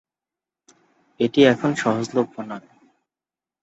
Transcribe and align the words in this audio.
এটি 1.19 1.39
এখন 1.45 1.71
সহজলভ্য 1.75 2.35
নয়। 2.41 2.67